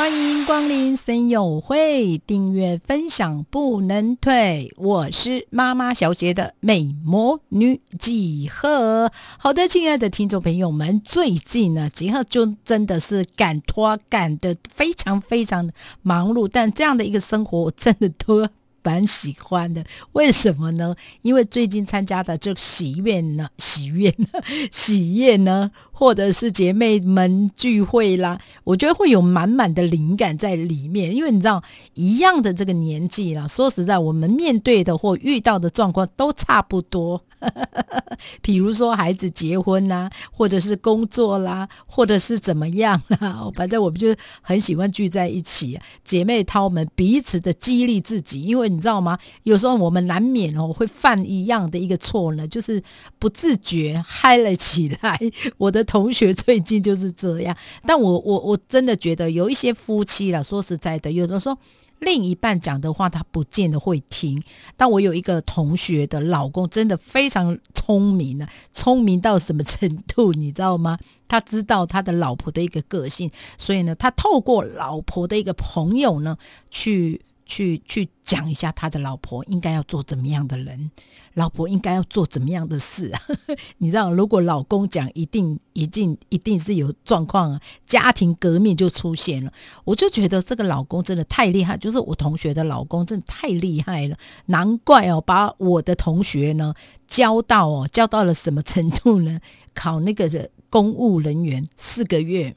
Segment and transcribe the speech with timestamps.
[0.00, 4.72] 欢迎光临森友会，订阅分享不能退。
[4.78, 9.12] 我是妈妈小姐的美魔女几何。
[9.36, 18.48] 好的，亲爱的听众朋友们，最近呢，几何就真的是赶拖赶的非常非常忙碌，但这样的一个生活，我真的都。
[18.82, 20.94] 蛮喜欢的，为什么呢？
[21.22, 24.14] 因为最近参加的这个喜宴呢， 喜宴、
[24.72, 31.14] 喜宴呢，或者是姐妹们聚会啦，我觉得会有满满的灵感在里面。
[31.14, 31.62] 因为你知道，
[31.94, 37.22] 一样的这个年纪啦，说实在，我们面对的或遇到的状况都差不多。
[38.42, 48.42] 比如说孩子结婚啦，或者是工作啦，或者是怎么样啦，反正我们就很喜欢聚在一起，姐妹淘们彼此的激励自己。
[48.42, 49.18] 因为你知道吗？
[49.44, 52.82] 有时候我们难免哦会犯一样的一个错呢，就是
[53.18, 55.18] 不自觉嗨了起来。
[55.56, 61.56] 我的同学最近就是这样，但我我我真的觉得有一些夫妻了，说实在的，有的时候。
[62.00, 64.42] 另一半讲的话，他不见得会听。
[64.76, 70.98] 但我有一个同学的老公，真的非常聪明呢，聪明到什么程度，你知道吗？
[71.28, 76.36] 他知道他的老婆的一个个性，所以呢，他透过老婆的一个朋友呢，
[76.68, 77.20] 去。
[77.50, 80.88] 去去讲一下他的老婆应该要做怎么样的人，
[81.34, 83.20] 老婆应该要做怎么样的事啊。
[83.78, 89.52] 你知道，如果老公讲，一定一定一定是有状况啊，家庭革命就出现了。
[89.84, 96.72] 我就觉得这个老公真的太厉害，就是我同学的老公真的太厉害了，难怪哦，把我的同学呢
[97.08, 99.40] 教到哦，教到了什么程度呢？
[99.74, 102.54] 考那个的公务人员四个月，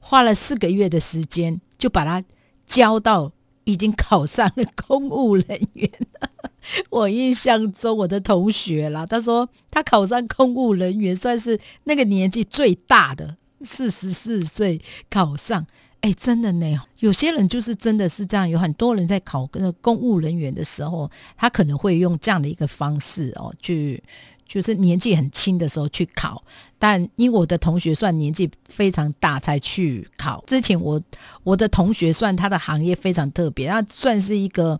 [0.00, 2.22] 花了四个月的时间就把他
[2.66, 3.32] 教到。
[3.64, 6.30] 已经考上了公务人员了。
[6.90, 14.80] 我印象中，我的同学啦，他说他考上公务人员，算是那个年纪最大的，四十四岁
[15.10, 15.66] 考上。
[16.00, 18.46] 哎，真的呢，有些人就是真的是这样。
[18.46, 24.02] 有很多人在考个公务人员的时候，他可能会用这样的一个方式哦，去。
[24.46, 26.42] 就是年纪很轻的时候去考，
[26.78, 30.42] 但因为我的同学算年纪非常大才去考。
[30.46, 31.00] 之前我
[31.42, 34.78] 我的同学算他的行业非常特别，他算是一个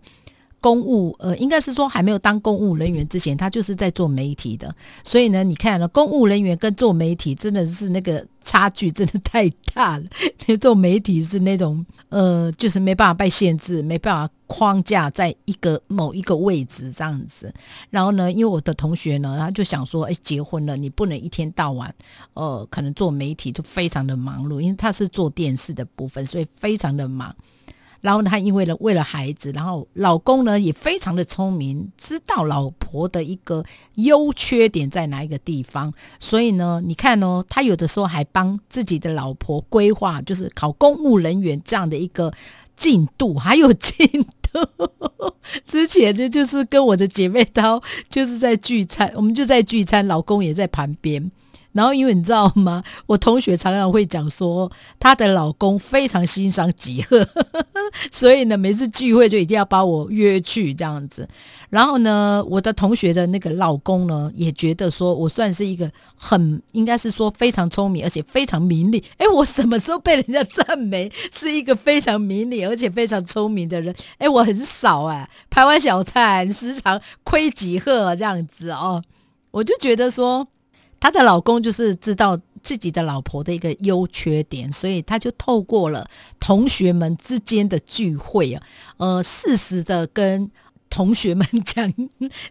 [0.65, 4.73] 公务，呃，应该是说还没有当公务人员之前，他就是在做媒体的。
[5.03, 8.25] 所以呢，你看了公务人员跟做媒体真的是那个。
[8.45, 10.05] 差距真的太大了。
[10.61, 17.51] 做媒体是那种呃，就是没办法被限制，没办法框架在一个某一个位置这样子。
[17.89, 21.91] 然后呢，因为我的同学呢，他就想说，哎，结婚了，你不能一天到晚
[22.35, 27.35] 呃，可能做媒体就非常的忙碌，因为他是做电视的部分，所以非常的忙。
[28.01, 33.63] 然后他因为了为了孩子，然后老公呢也非常的聪明，知道老婆的一个
[33.95, 42.33] 优缺点在哪一个地方，所以呢，你看哦，他有的时候还帮自己的老婆规划，就是考公务人员这样的一个
[42.75, 44.59] 进度，还有进度。
[45.67, 51.31] 之前呢，就是跟我的姐妹刀就是在聚餐，我们就在聚餐，老公也在旁边。
[51.75, 52.81] 然后，因为你知道吗？
[53.05, 57.27] 我同学常常会讲说，她的老公非常欣赏几何，
[58.09, 61.27] 所以呢，每次聚会就一定要把我约去这样子。
[61.69, 69.03] 然后呢，我的同学的那个老公呢，也觉得说我算是一个很应该是说非常聪明，而且非常明理。
[69.19, 73.93] 哎，我什么时候被人家赞美是一个非常明理而且非常聪明的人？
[74.17, 79.03] 哎，我很少哎，排完小菜时常亏几何这样子哦，
[79.51, 80.47] 我就觉得说。
[81.05, 88.63] 她的老公就是知道自己的老婆的一个优缺点，所以他就透过了同学们之间的聚会啊，
[88.97, 90.49] 呃，适时的跟。
[90.95, 91.93] 同学们讲，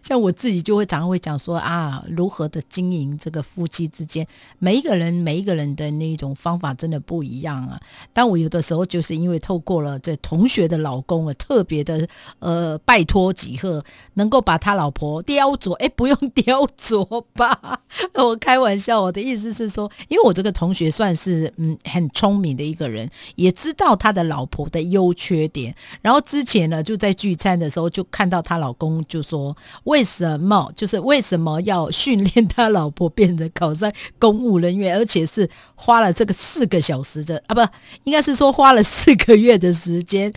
[0.03, 4.23] 像我自己就会常常会讲说啊，如何的经营这个夫妻之间，
[4.59, 7.81] 每一个人每一个人的那种方法真的不一样啊。
[8.13, 13.83] 但我有的时候就是因为透过了这同学的老公啊，特别的呃拜托几贺，
[14.13, 17.81] 能够把他老婆雕琢，哎，不用雕琢吧？
[18.13, 28.34] 我开玩笑，我的意思是说，因为我这个同学算是嗯很聪明的一个人，也知道他的老婆的优缺点，然后之前呢就在聚餐的时候就看到。
[28.35, 29.55] 到她老公就说
[29.85, 30.71] ：“为什么？
[30.75, 37.55] 就是为什么要训练他老婆变成考上公务人员，而且是花了这个四个小时的啊？
[37.55, 37.61] 不，
[38.03, 40.33] 应该是说花了四个月的时间。”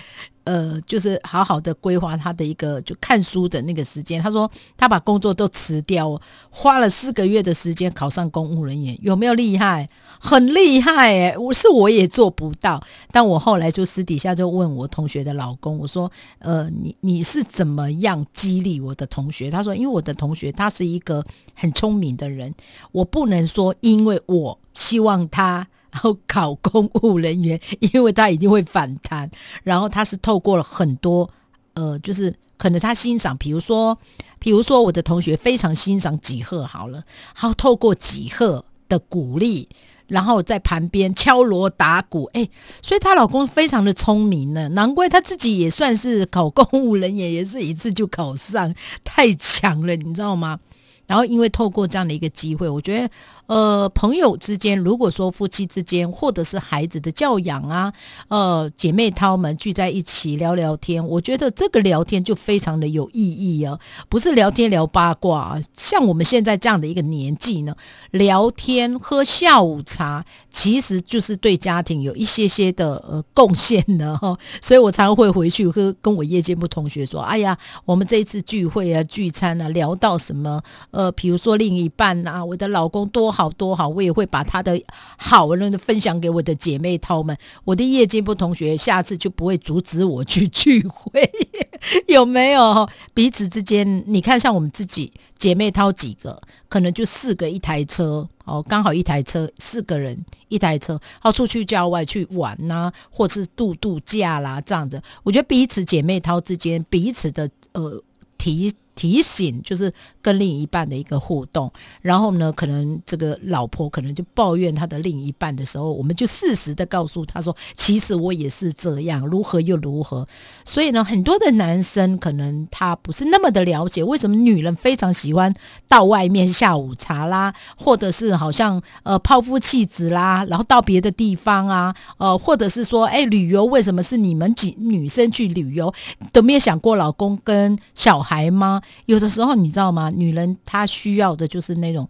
[0.49, 4.23] 呃，就是好好的规划他的一个就看书的那个时间。
[4.23, 6.19] 他说他把工作都辞掉，
[6.49, 9.87] 花了四个月的时间考上公务人员，有没有厉害？
[10.19, 11.37] 很厉害哎！
[11.37, 19.51] 我是我也做不到，但我后来就私底下就问我同学的老公，我说：呃，你你是怎么样激励我的同学？
[19.51, 21.23] 他说：因为我的同学他是一个
[21.55, 22.55] 很聪明的人，
[22.93, 25.69] 我不能说因为我希望他。
[25.99, 29.29] 然后考公务人员，因为他一定会反弹。
[29.65, 31.29] 然后他是透过了很多，
[31.75, 33.99] 呃，就是可能他欣赏，比如说，
[34.39, 37.03] 比如说我的同学非常欣赏几何，好了，
[37.35, 39.69] 好透过几何的鼓励，
[40.07, 42.49] 然后在旁边敲锣打鼓，哎，
[42.81, 48.73] 所以她老公非常的聪明呢，难怪他自己也算是考公务人员，也是一次就考上，
[49.03, 50.61] 太强了，你知道吗？
[51.09, 53.11] 然后因为透过这样的一个机会，我觉得。
[53.49, 57.91] 呃，朋友之间，如果说夫妻之间，或者是孩子的教养啊，
[58.29, 63.79] 呃，姐妹淘们聚在一起聊聊天，我觉得这个聊天就非常的有意义啊，
[64.11, 67.75] 不是聊天聊八卦，像我们现在这样的一个年纪呢，
[68.11, 77.57] 聊天喝下午茶，其实就是对家庭有一些些的呃贡献的哈， 所以我常会回去和跟我业界部同学说，哎呀，
[77.87, 80.63] 我们这一次聚会啊、聚餐啊，聊到什么，
[80.99, 83.29] 呃比如说另一半啊，我的老公多。
[83.31, 84.83] 好多好，我也会把他的
[85.17, 87.37] 好的分享给我的姐妹淘们。
[87.63, 91.31] 我的夜间部同学下次就不会阻止我去聚会，
[92.09, 92.89] 有没有？
[93.15, 100.19] 彼此之间，你看像我们自己姐妹淘几个，可能就四个一台车哦，刚好一台车，四个人
[100.49, 105.01] 一台车，好出去郊外去玩呐，或是度度假啦，这样子。
[105.23, 108.03] 我觉得彼此姐妹淘之间彼此的呃
[108.37, 108.73] 提。
[108.99, 111.73] 提醒就是跟另一半的一个互动，
[112.03, 120.27] 然后呢，可能这个老婆可能就抱怨她的另一半的时候，我们就适时的告诉他说，其实我也是这样，如何又如何。
[120.65, 125.55] 所以呢，很多的男生可能他不是那么的了解，为什么女人非常喜欢
[125.87, 135.95] 到外面下午茶啦，或者是好像呃抛夫弃子啦，然后到别的地方啊，呃，或者是说，哎，旅游为什么是你们几女生去旅游，
[136.33, 138.83] 都没有想过老公跟小孩吗？
[139.07, 140.11] 有的时候你知道吗？
[140.11, 142.09] 女人她需要的就是那种，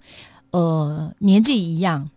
[0.51, 2.11] 呃，年纪一样，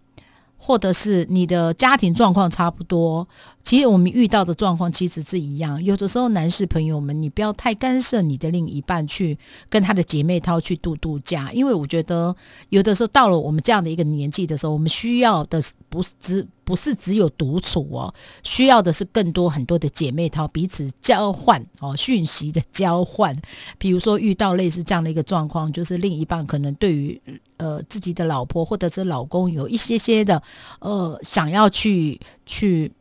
[0.57, 3.27] 或者是你的家庭状况差不多。
[3.63, 5.83] 其实我们遇到的状况其实是一样。
[5.83, 9.37] 有的时候，男士朋友们，你不要太干涉你的另一半去
[9.69, 12.35] 跟他的姐妹淘去度度假，因为我觉得
[12.69, 18.13] 有的时候到了我们这样的一个年纪的时候，我们需要的不是只不是只有独处哦，
[18.43, 23.35] 需要的是更多很多的姐妹淘彼此交换哦讯息的交换。
[23.77, 27.21] 比如说遇到类似这样的一个状况，就是另一半可能对于
[27.57, 30.41] 呃自己的老婆或者是老公有一些些的
[30.79, 32.91] 呃想要去去。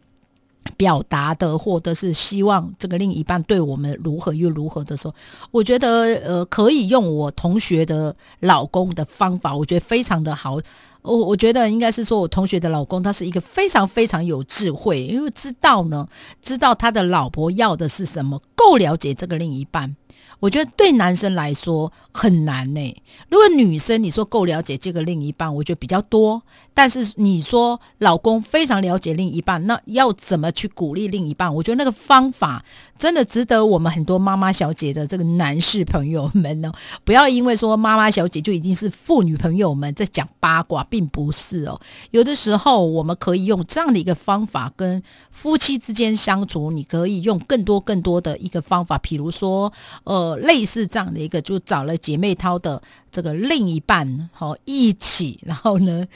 [0.77, 5.15] 表达的，或者是希望这个另一半对我们如何又如何的时候，
[5.51, 10.61] 我觉得呃，可以用我同学的老公的方法，我觉得非常的好。
[11.03, 16.07] 我我觉得应该是说我同学的老公，他是一个非常非常有智慧，因为知道呢，
[16.43, 19.97] 知道他的老婆要的是什么，够了解这个另一半。
[20.41, 23.03] 我觉得对男生来说很难呢。
[23.29, 26.43] 如果女生你说够了解这个另一半，我觉得比较多。
[26.73, 31.55] 但是你说老公非常了解另一半，那要怎么去鼓励另一半？
[31.55, 32.65] 我觉得那个方法
[32.99, 36.73] 真的值得我们很多妈妈小姐的这个男士朋友们呢，
[37.05, 41.79] 不要因为说妈妈小姐就一定是妇女朋友们在讲八卦，并不是哦。
[42.13, 49.71] 有的时候我们可以用这样的一个方法跟夫妻之间相处，你可以用更多更多的一个方法，比如说
[50.05, 50.30] 呃。
[50.37, 56.07] 类似这样的一个，就找了姐妹淘的这个另一半，好一起，然后呢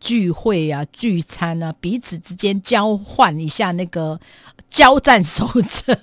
[0.00, 4.20] 聚会啊、聚餐啊，彼此之间交换一下那个
[4.68, 5.96] 交战守则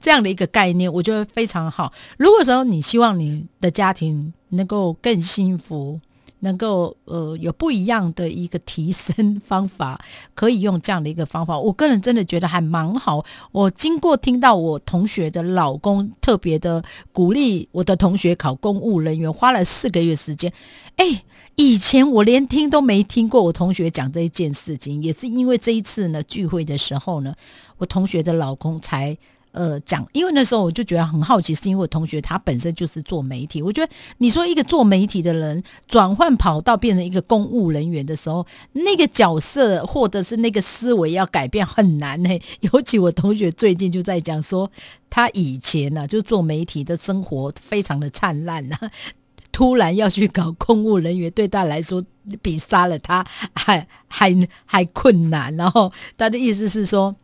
[0.00, 1.92] 这样的一个概念，我觉得非常好。
[2.16, 6.00] 如果说你希望你的家庭能够更幸福。
[6.40, 10.04] 能够呃有不一样的一个提升方法，
[10.34, 13.24] 可以用这样的一个方法，我个人真的觉得还蛮好。
[13.52, 16.82] 我经过听到我同学的老公特别的
[17.12, 20.52] 鼓励我的同学考公务人员，花了四个月时间。
[20.96, 21.22] 哎，
[21.56, 27.34] 以前我连听都没听过我同学讲这一件事情，也是因为这一次呢聚会的时候呢，
[27.78, 29.16] 我同学的老公才。
[29.52, 42.30] 呃，讲，因为那时候我就觉得很好奇，是因为我同学他本身就是做媒体，我觉得你说一个做媒体的人转换跑道变成一个公务人员的时候，那个角色或者是那个思维要改变很难呢。
[42.62, 44.70] 尤其我同学最近就在讲说，
[45.10, 48.76] 他以前呢就做媒体的生活非常的灿烂呐，
[49.50, 52.04] 突然要去搞公务人员，对他来说
[52.40, 55.56] 比杀了他还还还困难。
[55.56, 57.16] 然后他的意思是说，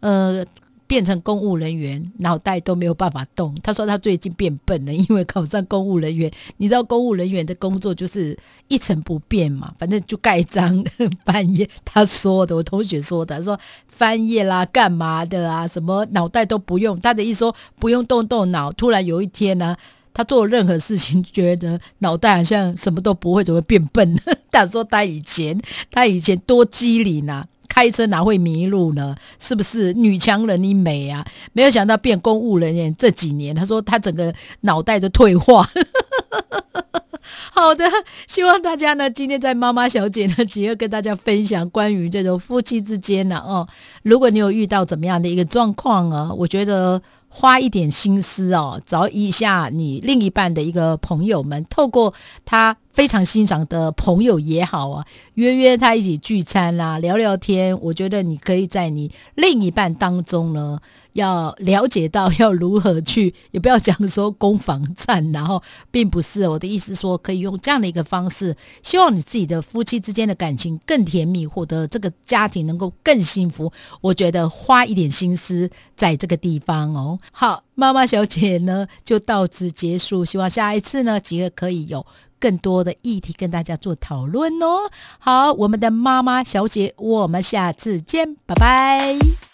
[0.00, 0.42] 呃。
[0.88, 3.54] 变成公务人员，脑袋都没有办法动。
[3.62, 6.28] 他说他最近变笨了，因为考上公务人员。
[6.56, 8.36] 你知道公务人员的工作就是
[8.68, 10.82] 一成不变嘛， 反正就盖章、
[11.26, 11.68] 翻页。
[11.84, 16.98] 他说的，我同学说的，说翻页啦、干嘛的啊，什么脑袋都不用。
[16.98, 18.72] 他的意思说不用动动脑。
[18.72, 19.76] 突然有一天呢，
[20.14, 24.18] 他做任何事情觉得脑袋好像什么都不会，怎么变笨？
[24.50, 27.46] 他说他以前他以前多机灵啊。
[27.78, 29.14] 开车哪会迷路呢？
[29.38, 31.24] 是不是女强人你美啊？
[31.52, 35.64] 没有想到变公务人员这几年，他说他整个脑袋都退化。
[37.54, 37.84] 好的，
[38.26, 43.68] 希望大家呢今天在妈妈小姐呢，只要跟大家分享关于这种夫妻之间呢哦，
[44.02, 47.00] 如果你有遇到怎么样的一个状况啊，我觉得。
[47.30, 52.14] 花一点心思哦，找一下你另一半的一个朋友们，透过
[52.46, 57.80] 他非常欣赏的朋友也好啊，约约他一起聚餐啦，聊聊天。
[57.80, 60.80] 我觉得你可以在你另一半当中呢。
[61.14, 73.72] 要了解到要如何去，也不要讲说攻防战，然后并不是我的意思说可以用这样的一个方式，希望你自己的夫妻之间的感情更甜蜜，获得这个家庭能够更幸福。
[74.00, 77.18] 我觉得花一点心思在这个地方哦。
[77.32, 82.06] 好，妈妈小姐呢就到此结束，希望下一次呢几个可以有
[82.38, 84.90] 更多的议题跟大家做讨论哦。
[85.18, 89.47] 好，我们的妈妈小姐，我们下次见，拜拜。